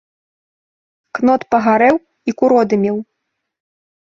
Кнот 1.17 1.41
пагарэў 1.55 1.95
і 2.33 2.35
куродымеў. 2.41 2.97